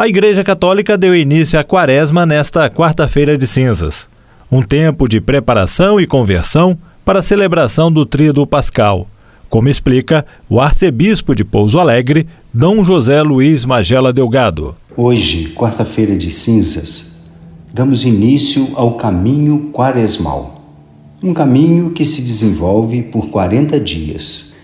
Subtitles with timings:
[0.00, 4.08] A Igreja Católica deu início à quaresma nesta quarta-feira de cinzas.
[4.50, 9.06] Um tempo de preparação e conversão para a celebração do Tríduo Pascal,
[9.50, 14.74] como explica o arcebispo de Pouso Alegre, Dom José Luiz Magela Delgado.
[14.96, 17.26] Hoje, quarta-feira de cinzas,
[17.70, 20.64] damos início ao caminho quaresmal.
[21.22, 24.54] Um caminho que se desenvolve por 40 dias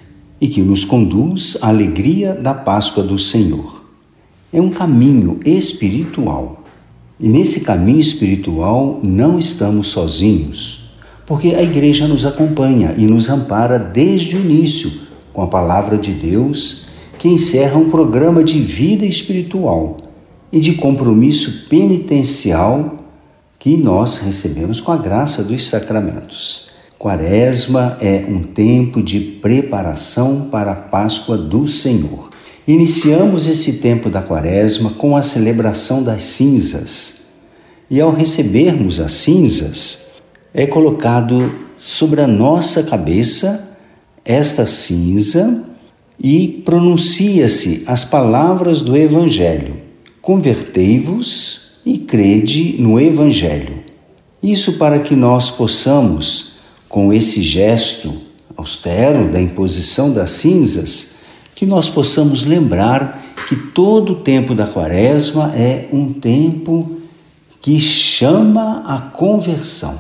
[0.41, 3.76] e que nos conduz à alegria da Páscoa do Senhor.
[4.53, 6.65] É um caminho espiritual.
[7.19, 10.91] E nesse caminho espiritual não estamos sozinhos,
[11.25, 14.93] porque a igreja nos acompanha e nos ampara desde o início
[15.33, 16.87] com a palavra de Deus,
[17.19, 19.97] que encerra um programa de vida espiritual
[20.53, 23.05] e de compromisso penitencial
[23.59, 26.71] que nós recebemos com a graça dos sacramentos.
[26.99, 32.26] Quaresma é um tempo de preparação para a Páscoa do Senhor.
[32.67, 37.21] Iniciamos esse tempo da Quaresma com a celebração das cinzas.
[37.89, 40.07] E ao recebermos as cinzas,
[40.53, 43.77] é colocado sobre a nossa cabeça
[44.25, 45.65] esta cinza
[46.19, 49.77] e pronuncia-se as palavras do Evangelho:
[50.21, 53.85] Convertei-vos e crede no Evangelho.
[54.43, 56.57] Isso para que nós possamos
[56.89, 58.13] com esse gesto
[58.57, 61.16] austero da imposição das cinzas,
[61.57, 67.01] que nós possamos lembrar que todo o tempo da quaresma é um tempo
[67.63, 69.99] que chama a conversão.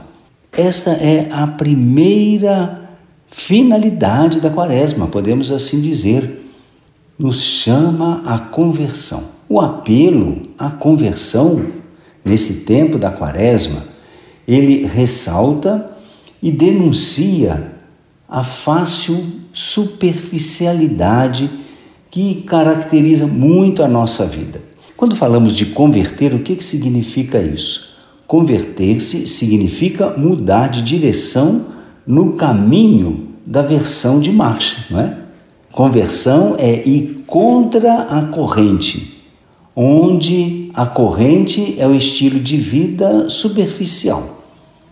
[0.52, 2.90] Esta é a primeira
[3.30, 6.44] finalidade da quaresma, podemos assim dizer.
[7.18, 9.24] Nos chama a conversão.
[9.48, 11.64] O apelo à conversão
[12.22, 13.82] nesse tempo da quaresma,
[14.46, 15.90] ele ressalta
[16.42, 17.75] e denuncia
[18.28, 21.50] a fácil superficialidade
[22.10, 24.62] que caracteriza muito a nossa vida.
[24.96, 27.94] Quando falamos de converter, o que, que significa isso?
[28.26, 31.66] Converter-se significa mudar de direção
[32.06, 35.18] no caminho da versão de marcha, não é?
[35.70, 39.22] Conversão é ir contra a corrente,
[39.74, 44.42] onde a corrente é o estilo de vida superficial.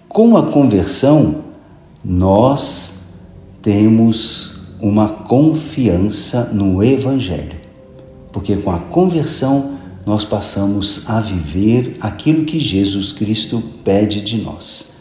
[0.09, 1.37] Com a conversão,
[2.05, 3.04] nós
[3.65, 7.57] temos uma confiança no Evangelho,
[8.31, 14.93] porque com a conversão nós passamos a viver aquilo que Jesus Cristo pede de nós.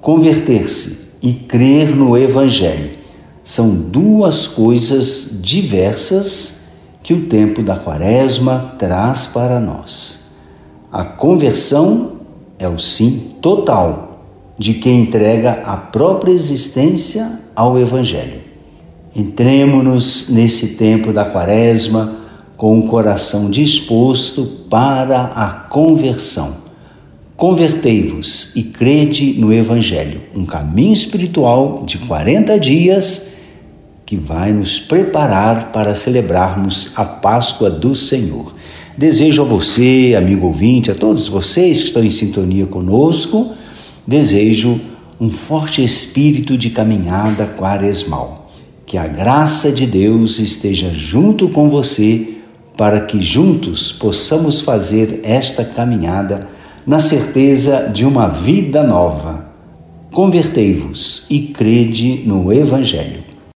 [0.00, 2.98] Converter-se e crer no Evangelho
[3.44, 6.64] são duas coisas diversas
[7.04, 10.32] que o tempo da Quaresma traz para nós.
[10.90, 12.14] A conversão
[12.58, 14.09] é o sim total
[14.60, 18.42] de quem entrega a própria existência ao Evangelho.
[19.16, 22.18] Entremos-nos nesse tempo da Quaresma
[22.58, 26.58] com o coração disposto para a conversão.
[27.38, 33.30] Convertei-vos e crede no Evangelho, um caminho espiritual de 40 dias
[34.04, 38.52] que vai nos preparar para celebrarmos a Páscoa do Senhor.
[38.94, 43.54] Desejo a você, amigo ouvinte, a todos vocês que estão em sintonia conosco,
[44.10, 44.80] desejo
[45.20, 48.50] um forte espírito de caminhada quaresmal.
[48.84, 52.38] Que a graça de Deus esteja junto com você
[52.76, 56.48] para que juntos possamos fazer esta caminhada
[56.84, 59.48] na certeza de uma vida nova.
[60.10, 63.29] Convertei-vos e crede no Evangelho.